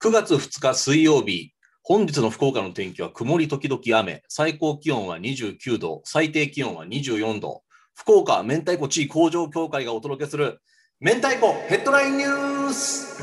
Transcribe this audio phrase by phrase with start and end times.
[0.00, 7.64] 9月2日水曜日、本日の福岡の天気は曇り時々雨、最高気温は29度、最低気温は24度。
[7.94, 10.60] 福岡明太子地位工場協会がお届けする
[11.00, 13.20] 明太子ヘッドラインニュース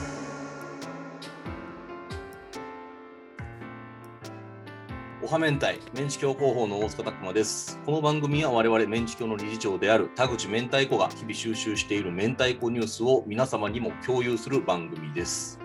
[5.23, 7.79] おは明太、メンチ協広報の大塚拓馬です。
[7.85, 15.57] この番組は我々メンチ協の理事長である田口明太子が日々収集している明太子ニュースを皆様にも共有する番組です。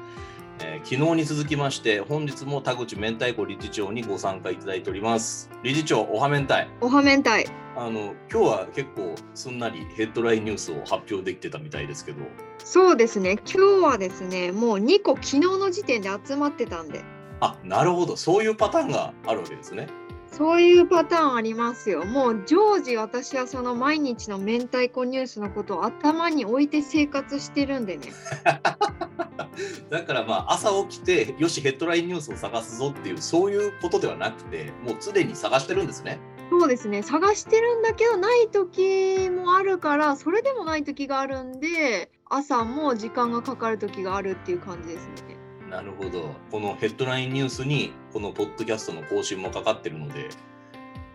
[0.72, 5.50] えー昨日に続きまして本日も田口明太子理事長にご参加いただいております。
[5.64, 6.68] 理事長、おは明太。
[6.80, 7.46] おはめんたい。
[7.76, 12.18] あの今日は結構すんなりヘッドラインニュースを発表できてたみたいですけど、
[12.58, 13.32] そうですね。
[13.52, 17.02] 今日はですね、もう2個昨日の時点で集まってたんで、
[17.40, 19.88] あなるほど、そういうパターンがあるわけですね。
[20.32, 22.04] そういうパターンありますよ。
[22.04, 28.12] もう常時私はその毎日の明太子ニュースのことを頭に置いて生活してるんでね。
[29.90, 36.20] だからまあ朝起きて、よし、ヘッドラインニュースを探すぞっていう、そういうことではなくて、もう常に探してるんですね。
[36.50, 37.02] そうですね。
[37.02, 45.39] 探してるんだけどない時もあるから、それでもない時があるんで、朝も時間がかかる時があるっていう感じですね。
[45.70, 46.34] なるほど。
[46.50, 50.28] このヘッドラインニュースに、このポッドキャストの更新もかかってるので、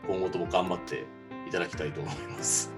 [0.08, 1.06] 今後とも頑張って
[1.48, 2.72] いただきたいと思います。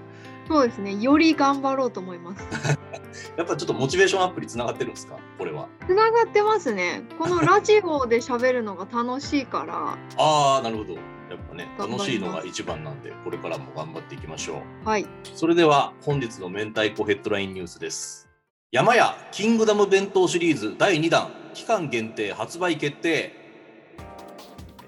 [0.48, 0.96] そうですね。
[0.96, 2.42] より頑張ろうと思います。
[3.36, 5.16] やっぱちょっとモチベーションアップにつながってるんですか？
[5.38, 5.68] これは。
[5.86, 7.04] つながってますね。
[7.18, 10.94] このラジオで喋るのが楽しいから、 ああ、なるほど。
[10.94, 14.88] やっぱね、楽しいのが一番なんで、これからも頑張っていきましょう。
[14.88, 15.06] はい。
[15.34, 18.27] それでは本日の明太子ヘッドラインニュースです。
[18.70, 23.32] 山屋キングダム弁当シリーズ第2弾期間限定発売決定。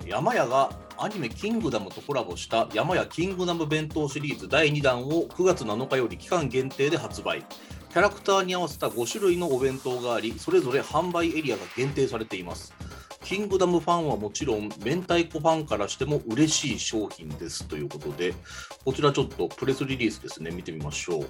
[0.06, 7.42] 山屋がアニメキングダムとコラボした山屋キングダム弁当シリーズ第2弾を9月7日より期間限定で発売。
[7.88, 12.74] キャラクターに合わせた5種類のお弁当があり、それぞれ販売エリアが限定されています。
[13.24, 18.34] キングダムファンはもちろん、明太子ファンからしても嬉しい商品ですということで、
[18.84, 21.26] こちらちょっとプレスリリースですね、見てみましょう。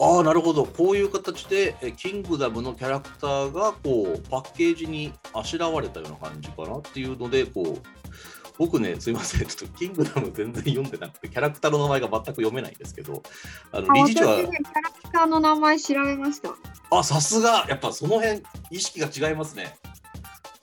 [0.00, 0.64] ああ、なるほど。
[0.64, 7.82] こういう形で、えキングダムのキャラクターが、こう、パッケージにあしらわれたような感じかなっていうので、こう、
[8.56, 13.22] 僕ね、すいません、ちょっとキングダム全然読んでなくて、キャラクターの名前が全く読めないんですけど、
[13.72, 16.50] あのあ理事長は私ね、キャラクターの名前調べました。
[16.90, 19.76] あ、さすが、やっぱその辺、意識が違いますね。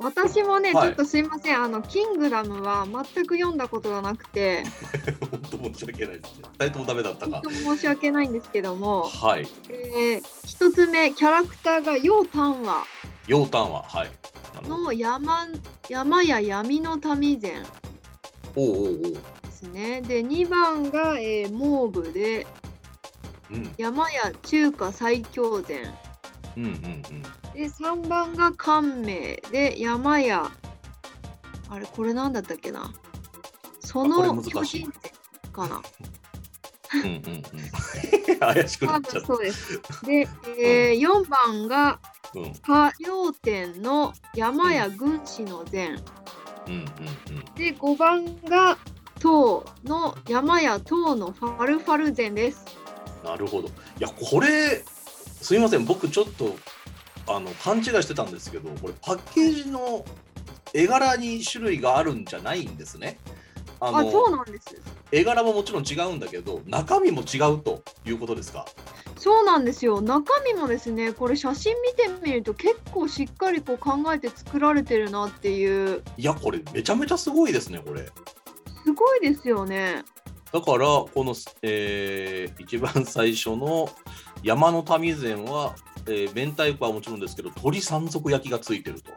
[0.02, 4.64] 私もね、はいちょっとすいません、あの、キングダムは全く読んだことがなくて、
[5.32, 6.44] 本当申し訳ないですね。
[6.60, 7.50] 二人ともダメだったか本当。
[7.52, 9.48] 申し訳ないんですけども、はい。
[9.70, 12.84] えー一つ目、キャラクターが楊丹和
[13.28, 14.12] 洋丹は、はい。
[14.68, 15.48] の山
[15.90, 17.66] 山や闇の民禅
[18.56, 19.12] おうおうおう。
[19.12, 19.20] で
[19.52, 20.02] すね。
[20.02, 22.46] で、2番が、えー、モーブで、
[23.50, 25.94] うん、山や中華最強禅。
[26.58, 27.04] うん、うん、うん。
[27.54, 30.52] で、3番が漢明で、山や、
[31.70, 32.94] あれ、これなんだったっけな。
[33.80, 35.82] その巨人禅かな。
[36.94, 38.40] うん、うん、うん。
[38.40, 39.28] 怪しくな多っちゃった。
[39.28, 39.82] 分そうです。
[40.06, 40.28] で、
[40.60, 42.00] えー、4番が
[42.34, 46.02] うん、下両天の山や軍師の禅。
[46.68, 47.46] うん、うん、うん。
[47.56, 48.78] で、5番が
[49.20, 52.66] 唐の山や唐のファルファル禅です。
[53.24, 53.68] なるほど。
[53.68, 54.84] いや、これ、
[55.42, 56.56] すいません、僕ちょっと、
[57.36, 60.06] あの、勘違いしてたんですけど、これパッケージの
[60.74, 63.20] 絵柄に種類があるんじゃないんですね。
[63.80, 64.80] ああのそうなんです。
[65.12, 68.66] 絵柄ももちろん違うんだけど、中身も違うということですか？
[69.18, 70.02] そうなんですよ。
[70.02, 78.06] 中身もですね、これ写真見てみると結構しっかりこう考えて作られてるなっていう、いや、これめちゃめちゃすごいですね、これ。
[78.84, 80.04] すごいですよね。
[80.52, 83.90] だから、この、えー一番最初の
[84.44, 85.76] 山の民膳は、
[86.08, 89.12] えー明太子はもちろんですけど、鶏山賊焼きがついてると。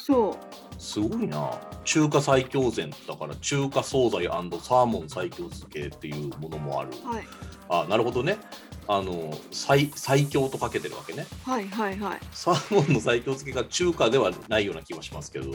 [0.00, 0.36] そ
[0.78, 1.50] すごいな。
[1.84, 6.90] 中華最強膳だから、中華惣菜サーモン最強漬けっていうものもある。
[7.04, 7.08] う。
[7.08, 7.24] はい。
[7.70, 8.36] あ、なるほどね。
[8.86, 11.26] あの、最最強とかけてるわけね。
[11.44, 12.20] はいはいはい。
[12.32, 15.52] サーモンの最強漬けが中華ではないような気はしますけど、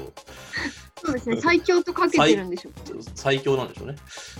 [1.05, 1.39] そうですね。
[1.41, 2.71] 最強とかけてるんでしょ
[3.13, 3.95] 最強なんでしょうね。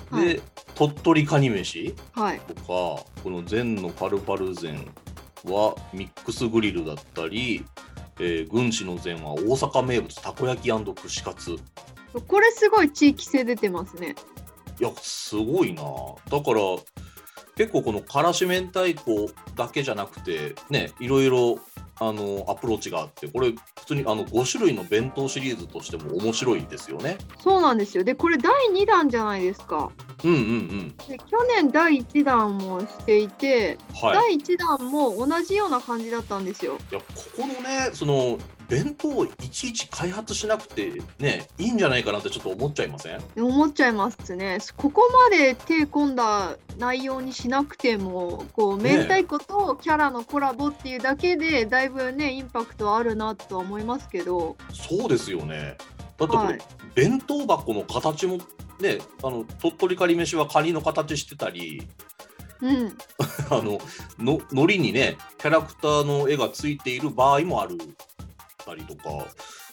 [0.10, 0.42] はいで、
[0.74, 1.94] 鳥取カニ飯。
[2.14, 2.40] はい。
[2.40, 4.92] とかこの禅のパルパル禅
[5.46, 7.66] はミックスグリルだったり、
[8.20, 11.58] えー軍師の禅は大阪名物たこ焼き串カツい
[12.28, 14.16] これすごい地域性出てますね。
[14.84, 15.84] やすごいな
[16.30, 16.62] だから
[17.60, 21.60] 結構このからし明太子だけじゃなくてねいろいろ
[22.00, 28.06] あのアプローチがあってこれ普通にあの5種類の弁当シリーズとしても面白いですよねそうなんですよ。
[28.06, 29.92] で、これ第2弾じゃないですか。
[30.24, 36.78] うんうんうんで去年第1弾もしていて、はい第1弾も同じような感じだったんですよ。
[36.92, 37.06] いやこ
[37.36, 38.38] このねその
[38.70, 43.20] 弁当をいちいち開発しなくてねいいんじゃないかなってちょっと思っちゃいません？
[43.36, 44.60] 思っちゃいますね。
[44.78, 55.76] ここまで手込んだ内容にしなくても、こうね明太子とキャラのコラボっていうだけでだいぶねインパクトあるなとは思いますけど、そうですよね。
[56.18, 56.60] だってこれ、はい。
[56.94, 58.38] 弁当箱の形も
[58.80, 61.88] ねあの鳥取かり飯はカニの形してたり
[62.62, 62.98] うん、
[63.50, 63.80] あの
[64.18, 67.78] の海苔にねキャラクターの絵がついている場合もある
[68.70, 69.26] たりとか、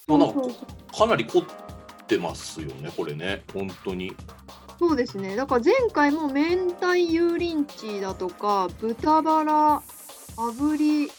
[0.06, 0.40] まあ、なんか
[0.96, 1.42] かなり凝っ
[2.06, 3.44] てますよねこれね。
[3.52, 4.14] 本当に。
[4.78, 5.36] そうですね。
[5.36, 9.82] だから前回も明太油淋鶏だとか豚バラ
[10.36, 11.10] 炙り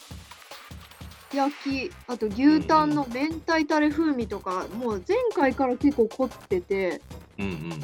[1.34, 7.00] 焼きあと牛タンの明太タレ風味とか、もう前回から結構凝ってて。
[7.38, 7.80] うんうんうん。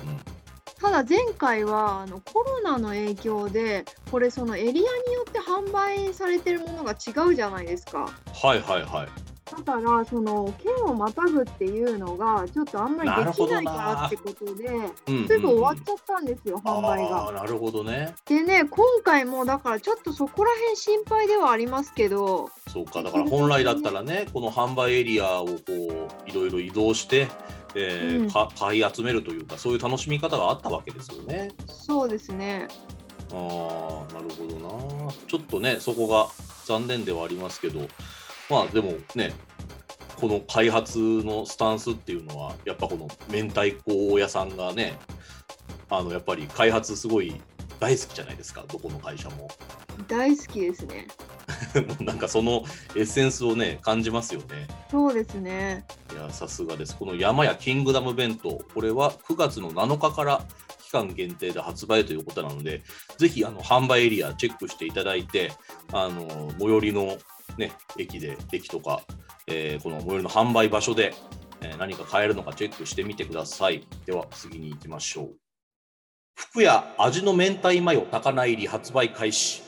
[0.80, 4.86] ただ前回はあのコロナの影響でこれそのエリアによ
[5.22, 8.10] って販売されてるものが違うじゃないですか。
[8.34, 15.28] はいはいはいだからその県をまたぐっていうのがちょっとあんまりできないからってことでうんうんうん。
[15.28, 17.28] すぐ終わっちゃったんですよ、販売あが。
[17.28, 18.14] ーなるほどね。
[18.24, 27.28] でね今回もだからちょっとそこら辺心配ではありますけどそうかだから本来だったらねこの販売エリアをこういろいろ移動して、
[27.74, 28.30] えーうん。
[28.30, 31.52] か買い集めるというかそういう楽しみ方があったわけですよね。
[31.68, 32.66] そうですね。
[33.30, 35.12] あーなるほどな。
[35.28, 36.28] ちょっとねそこが
[36.64, 37.80] 残念ではありますけど
[38.50, 39.32] まあでもね
[40.16, 44.98] この開発のスタンスっていうのはやっぱこの明太子屋さんがね
[45.90, 47.40] あのやっぱり開発すごい
[47.80, 49.48] 大好きじゃないですかどこの会社も。
[50.08, 51.06] 大好きですね
[52.00, 52.64] なんかその
[52.96, 54.66] エッセンスをね感じますよね。
[54.90, 56.96] そうですねいやさすがです。
[56.96, 60.44] この山屋キングダム弁当、これは9月の7日から
[60.82, 62.82] 期間限定で発売ということなので、
[63.18, 65.52] ぜひあの販売エリアチェックしていただいて、
[65.92, 67.18] あの最寄りの、
[67.58, 69.02] ね、駅で、駅とか、
[69.46, 71.14] えーこの最寄りの販売場所で、
[71.60, 73.86] えー何か買えるのかチェックしてみてください。
[74.06, 75.30] では次に行きましょう。
[76.34, 79.62] 福屋味の明太マヨ高菜入り発売開始。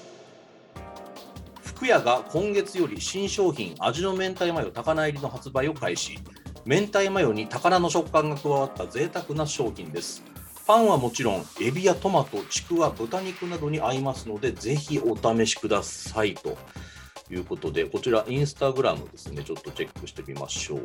[1.76, 6.18] 福屋が今月より新商品味の明太マヨ高菜入りの発売を開始
[6.64, 10.24] 明太マヨに高菜の食感が加わった贅沢な商品です
[10.66, 16.56] パンはもちろんエビやトマトちくわ豚肉などに合いますのでぜひお試しくださいと
[17.30, 19.42] いうことでこちらインスタグラムですね。
[19.42, 20.80] ちょっとチェックしてみましょう。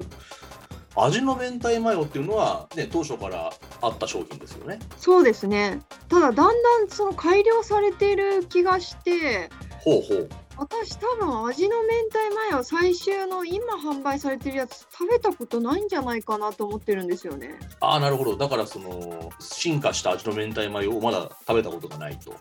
[0.96, 3.52] 味の明太マヨっていうのは、ね、当初から
[3.82, 4.80] あった商品ですよね。
[4.98, 5.82] そうですね。
[6.10, 9.50] ただだんだんその改良されてる気がして。
[9.80, 12.19] ほうほう私多分味の明太
[12.51, 17.57] マヨ最終の今販売されてるやつ食べたことないんじゃないかなと思ってるんですよね。
[17.80, 22.36] ああなるほどだからその進化した味の明太マヨをまだ食べたことがないと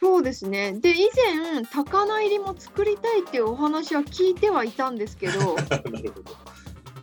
[0.00, 0.72] そうですね。
[0.72, 1.08] で以
[1.52, 5.54] 前高菜入りも作りたいっていうお話は聞いてはいたんですけど
[5.90, 6.36] なるほど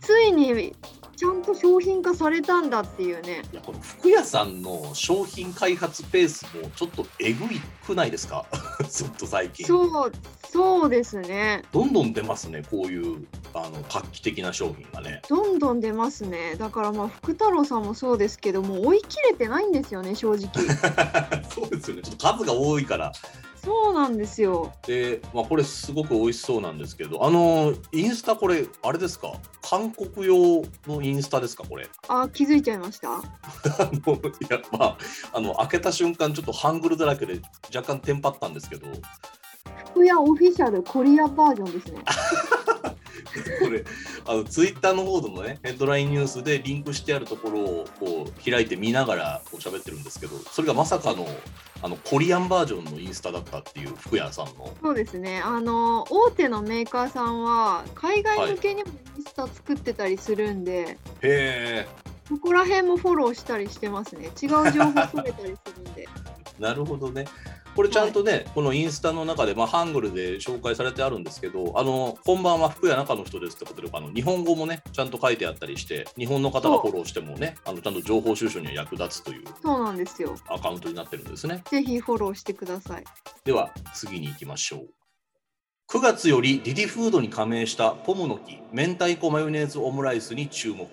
[0.02, 0.76] ついに
[1.22, 3.44] ちゃんと商品化されたんだっていうね。
[3.54, 8.44] いやこの服屋さんの商品開発ペースもちょっとえぐいくないですか？
[8.90, 10.12] ずっと最近そう
[10.52, 11.62] そうですね。
[11.72, 16.56] どんどん出ますねこういうあの画期的な商品がねどんどん出ますね。
[16.58, 20.50] だからまあ福太郎さんもそうですけどもう追い切れてないんですよね正直。
[21.54, 23.12] そうですよねちょっと数が多いから
[23.64, 24.74] そうなんですよ。
[24.88, 29.34] で、まあ、これすごく美味しそうなんですけどあのインスタこれあれですか？
[29.62, 31.88] 韓国用のインスタですかこれ？
[32.08, 33.14] あ気づいちゃいました。
[33.18, 33.22] あ
[33.92, 34.98] のいやまあ
[35.34, 37.40] あの開けた瞬間ちょっとハングルだらけで
[37.74, 38.88] 若干テンパったんですけど
[39.94, 42.02] 福屋オフィシャルコリアバージョンですね。
[43.60, 43.84] これ
[44.26, 51.28] あのツイッターの方でもねヘッドラインニュースでリンクしてあるところをこう開いて見ながらこう喋ってるんですけどそれがまさかの
[51.84, 54.72] あのコリアンバージョンのインスタだったっていう福屋さんの？
[54.82, 55.42] そうですね。
[55.44, 61.88] あの大手のメーカーさんは海外向けにもインスタ作ってたりするんで、へえ
[62.30, 64.26] そこら辺もフォローしたりしてますね。
[64.26, 66.08] 違う情報取れたりするんで。
[66.60, 67.26] なるほどね
[67.76, 80.36] これちゃんとね、このインスタの中で、まあ、ハングルで紹介されてあるんですけど、あの、こんばんは福屋中の人ですってことで、あの、日本語もね、ちゃんと書いてあったりして、日本の方がフォローしてもね、あの、ちゃんと情報収集には役立つというそうなんですよ。
[80.50, 81.64] アカウントになってるんですね。
[81.70, 83.04] ぜひフォローしてください。
[83.46, 84.90] では次に行きましょう
[85.92, 90.88] 9月よりディディフードに加盟したポムの木明太子マヨネーズオムライスに注目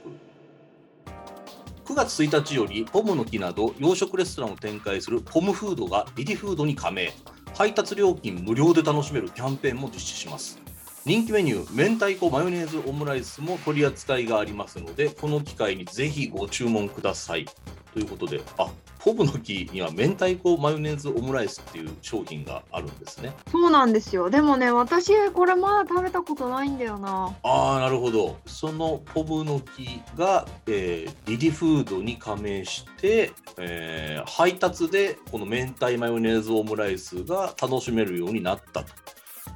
[1.89, 7.11] 9月1日よりポムの木など洋食レストランを展開するポムフードがリディフードに加盟。
[7.55, 10.59] 配達料金無料で楽しめるキャンペーンも実施します。
[11.07, 17.47] 人気メニュー明太子マヨネーズオムライスも取り扱いがありますのでこの機会にぜひご注文ください。
[17.95, 18.71] ということであ
[19.09, 23.33] ポポブの木には明太子マヨネーズオムライスっていう商品があるんですね。
[23.51, 24.29] そうなんですよ。
[24.29, 27.35] でもね、私これまだ食べたことないんだよな。
[27.43, 28.37] ああ、なるほど。
[28.45, 38.93] そのポブの木が、えーリリフードに加盟して、えー配達でこの明太マヨネーズオムライスが楽しめるようになったと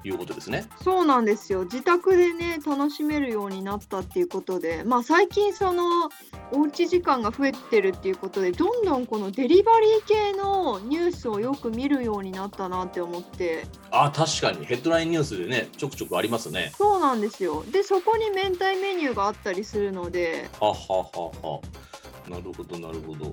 [0.05, 0.69] いうことですね。
[0.83, 1.65] そうなんですよ。
[1.65, 6.11] 自宅でね、楽しめるようになったっていうことで、まあ最近その
[6.53, 16.73] おうち時間が増えてるっていうことで、どんどんこのデリバリー系のニュースをよく見るようになったなって思って、ああ、確かにヘッドラインニュースでね、ちょくちょくありますね。
[16.77, 17.65] そうなんですよ。
[17.71, 21.61] で、そこに明太メニューがあったりするので、はははは。
[22.29, 23.33] なるほど、なるほど。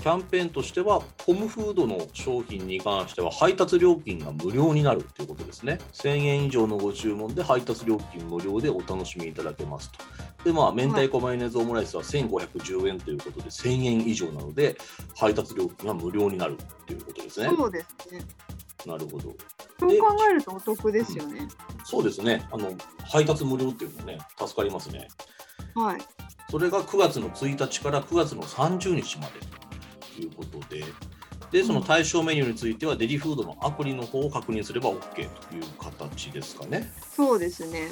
[0.00, 5.78] キャンペーンとしては、ポムフードの商品に関しては配達料金が無料になるということですね。
[5.92, 9.98] 1000円以上のご注文で配達料金無料でお楽しみいただけますと。
[10.44, 14.78] で、まあ、明太子マヨネーズオムライスは1510円ということで、1000円以上なので、
[15.16, 17.48] 配達料金が無料になるということですね。
[17.56, 18.20] そうですね。
[18.86, 19.34] なるほど。
[19.80, 21.48] そう考えるとお得ですよね。
[21.84, 22.46] そうですね。
[22.52, 22.72] あの、
[23.04, 25.08] 配達無料っていうのね、助かりますね。
[25.74, 26.00] はい。
[26.50, 29.32] それが9月の1日から9月の30日まで
[30.18, 30.84] ということで、
[31.52, 35.28] でその対象メニューについては、デリフードのアプリの方を確認すれば OK という
[35.78, 36.92] 形ですかね。
[37.14, 37.88] そうですね。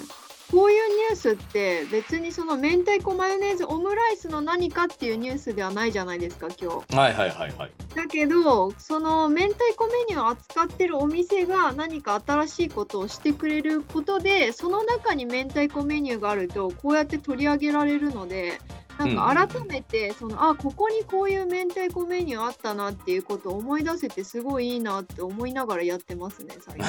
[0.50, 6.96] こういうニュースって別にその明太子マヨネーズオムライスの何かっていうニュースではないじゃないですか今日。
[6.96, 7.70] はいはいはいはい。
[7.96, 18.60] だけどその明太子メニューを扱ってるお店が何か新しいことをしてくれることでその中に明太子メニューがあるとこうやって取り上げられるので
[18.98, 26.86] なんか改めてそのあここにこういう明太子メニューあったなっていうことを思い出せてすごいいいなって思いながらやってますね最近。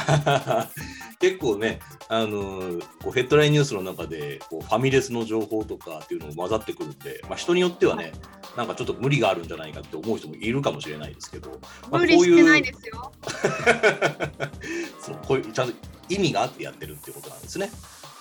[1.20, 8.12] 結構ね、あのーこうヘッドラインニュースの中でこうファミレスの情報とかっていうのも混ざってくるんで、まあ、人によってはね、
[8.56, 11.60] なんかちょっと無理があるんじゃないかって思う人もいるかもしれないですけど、
[11.90, 13.12] まあ無理してないですよ。
[15.02, 15.76] そうこういうちゃんと
[16.10, 17.72] 意味があってやってるっていうことなんですね。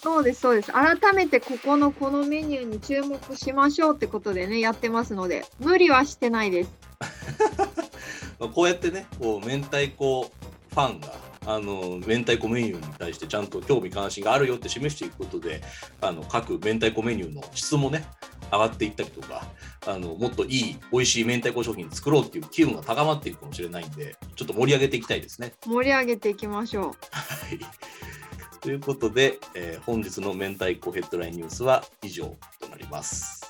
[0.07, 0.71] そうですそうです。
[0.71, 6.71] 改めてここのこのメニューに注目しましょうってことでねやってますので無理はしてないです。
[8.39, 10.31] まあ、こうやってねこう明太子
[10.71, 11.13] ファンが
[11.47, 15.61] あの明太子メニューに対してちゃんと興味関心があるよって示していくことで
[16.01, 18.07] あの各明太子メニューの質もね
[18.53, 19.49] 上がっていったりとか
[19.89, 25.55] あのもっといい美味しい明太子商品作ろうっていう機運が高まっていくかもしれないんでちょっと盛り上げていきたいですね。
[25.67, 27.59] 盛り上げていきましょ はい
[28.67, 33.41] ということで、えー本日の明太子ヘッドラインニュースは以上となります。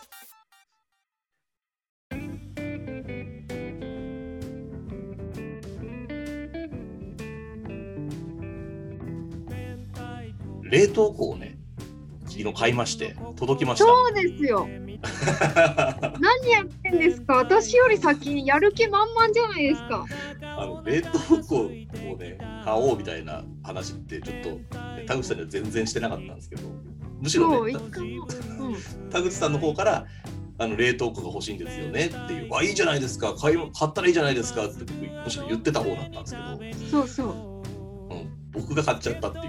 [10.62, 11.56] 冷凍庫をね、
[12.26, 13.84] 昨日買いまして、届きまうした。
[13.86, 14.68] そうですよ
[16.20, 17.36] 何やってんですか？
[17.36, 20.04] 私より先にやる気満々じゃないですか
[20.58, 21.08] あの冷凍
[21.46, 21.86] 庫をね、
[22.66, 26.62] 買おうみたいな話って、ちょっと、ね田口さんには全然してなかったんですけど、
[27.20, 30.04] むしろね、うん、田口さんの方から
[30.58, 34.92] あの冷凍庫が欲しいんですよねっていう、あ、いいじゃないですか、買い買ったらいいじゃないですかって僕、
[35.24, 37.62] むしろ言ってた方だったんですけど、そうそ
[38.10, 38.14] う。
[38.14, 39.44] ん、僕が買っちゃったっていう。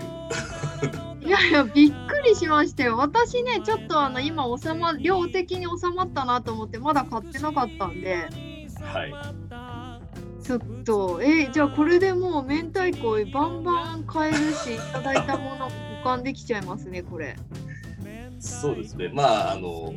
[1.23, 1.27] う。
[1.27, 2.97] いやいやびっくりしましたよ。
[2.97, 8.29] 私ねちょっとあの今収ま量的に収まったなと思ってまだ買ってなかったんで。
[8.79, 9.13] はい。
[10.47, 17.35] ちょっとえじゃあこれでもう明太子バンバン買えるしいただいたものも保管できちゃいますねこれ
[18.39, 19.09] そうですね。
[19.13, 19.93] まあ、あの、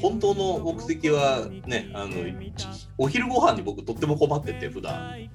[0.00, 2.16] 本当の目的はね、あの、
[2.98, 5.18] お昼ご飯に僕とっても困ってて、普段。
[5.18, 5.28] へ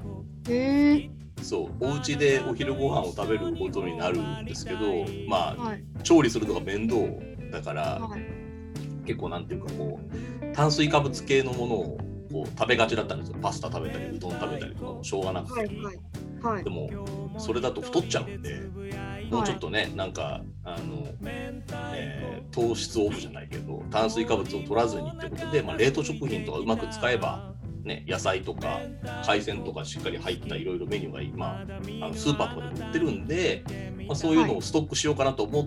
[0.50, 1.10] え
[1.42, 4.80] そう、お家でお昼ご飯を食べることになるんですけど、
[5.28, 7.02] まあ、はい調理するのが面倒
[7.52, 8.22] だから、はい
[9.06, 11.98] 結構なんていうかこう炭水化物系のものを
[12.36, 13.38] こう食べがちだったんですよ。
[13.42, 15.04] パスタ食べたりうどん食べたりとかも。
[15.06, 15.98] しょうがなくて、はいはい
[16.42, 16.64] はい。
[16.66, 16.90] でも
[17.38, 18.62] それだと太っちゃうんで
[19.32, 21.08] もうちょっとね、なんかあの、
[21.94, 27.54] えー糖質オフじゃないけど炭水化物を取らずにってことで、まあ、冷凍食品とかうまく使えば
[27.86, 28.80] ね、野菜とか
[29.26, 33.64] 海鮮とかしっかり入ったいろいろメニューが今あのスーパーとかで売ってるんで、
[34.08, 35.66] まあ、そういうのをストックしようかなと思っ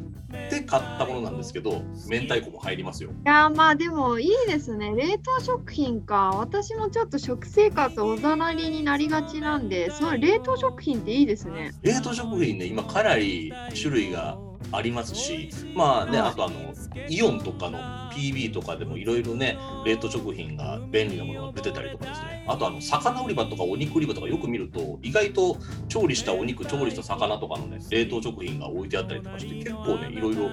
[0.50, 3.10] て買ったものなんですけど、明太子も入りますよ。
[3.10, 4.92] いやーまあでもいいですね。
[4.94, 6.30] 冷凍食品か。
[6.30, 11.72] 私もちょっと食生活おざなりになりがちなんでその冷凍食品っていいですね。
[11.82, 14.38] 冷凍食品ね、今かなり種類が
[14.72, 16.74] ありますし、まあね、はいあとあの、
[17.08, 17.78] イオンとかの
[18.12, 25.56] PB とかでもいろいろね、冷凍食品が便利なものが出てたりとかですね、あとあの、魚売り場とかお肉売り場とかよく見ると、意外と
[25.88, 30.50] 調理したお肉、調理した魚とかのね、冷凍食品が置いてあったりとかして、結構ね、いろいろ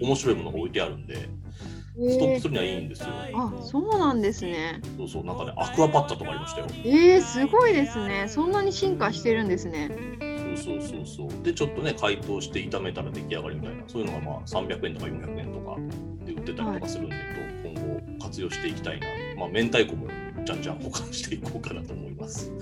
[0.00, 1.28] 面白いものが置いてあるんで、
[1.98, 3.08] ストップするにはいいんですよ。
[3.34, 4.82] あ、そうなんですね。
[4.98, 6.66] そうそう、なんかね、アクアパッツァとかありましたよ。
[6.84, 8.26] えー、すごいですね。
[8.28, 9.90] そんなに進化してるんですね。
[10.66, 11.44] そうそうそう。
[11.44, 15.76] で、ちょっとね、解凍して炒めたら出来上がりみたいな、そういうのがまあ300円とか400円とか
[16.24, 17.16] で売ってたりとかするんで、
[17.62, 19.06] 今後活用していきたいな。
[19.38, 20.08] まあ、明太子も
[20.44, 22.52] じゃんじゃん保管していこうかなと思います。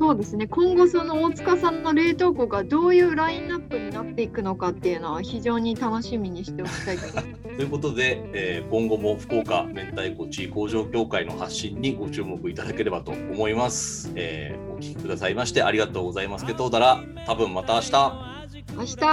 [0.00, 0.46] そうですね。
[0.46, 7.47] 今後その大塚さんの冷凍庫がどういうラインナップになっていくのかっていうのは非常に楽しみにしておきたいと思います。
[7.58, 14.12] ということで、えー今後も福岡明太子地位工場協会の発信にご注目いただければと思います。
[14.14, 17.90] えーお聞きくださいましてありがとうございますけどだら多分また明日。
[17.90, 19.08] 明日明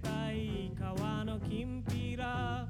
[0.00, 0.08] 太
[0.68, 2.68] 皮のきんぴら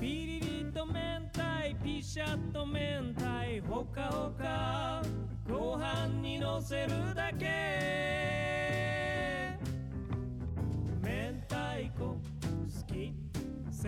[0.00, 0.92] ピリリと明
[1.32, 5.04] 太ピシャッと明太ほかほか
[5.48, 8.37] ご飯にのせるだけ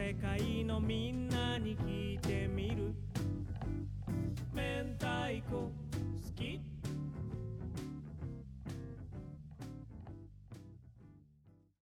[0.01, 2.95] 世界のみんなに聞いてみる。
[4.55, 4.63] 明
[4.99, 5.80] 太子。